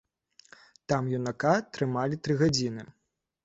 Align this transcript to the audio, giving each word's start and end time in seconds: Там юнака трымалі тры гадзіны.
Там 0.93 1.11
юнака 1.19 1.53
трымалі 1.77 2.21
тры 2.25 2.41
гадзіны. 2.43 2.91